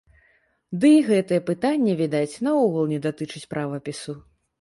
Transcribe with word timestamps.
Дый 0.85 0.95
гэтае 1.09 1.37
пытанне, 1.49 1.93
відаць, 1.99 2.39
наогул 2.47 2.89
не 2.95 2.99
датычыць 3.05 3.43
правапісу. 3.53 4.17